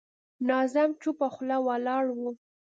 ناظم 0.47 0.89
چوپه 1.01 1.27
خوله 1.33 1.57
ولاړ 1.67 2.05
و. 2.17 2.19